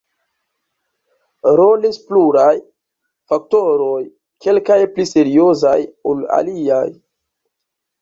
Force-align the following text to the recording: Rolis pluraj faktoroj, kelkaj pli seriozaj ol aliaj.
Rolis 1.59 1.99
pluraj 2.07 2.55
faktoroj, 3.35 4.01
kelkaj 4.49 4.81
pli 4.97 5.09
seriozaj 5.15 5.79
ol 6.15 6.29
aliaj. 6.43 6.87